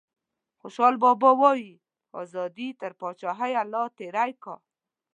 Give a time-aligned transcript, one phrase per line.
[0.61, 1.73] خوشحال بابا وايي
[2.21, 4.55] ازادي تر پاچاهیه لا تیری کا.